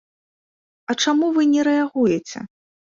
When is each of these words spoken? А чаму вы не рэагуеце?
А 0.89 0.97
чаму 1.05 1.31
вы 1.37 1.47
не 1.53 1.61
рэагуеце? 1.71 2.39